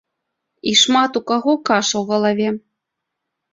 І 0.71 0.73
шмат 0.81 1.11
у 1.21 1.23
каго 1.33 1.55
каша 1.71 1.89
ў 2.01 2.03
галаве. 2.15 2.49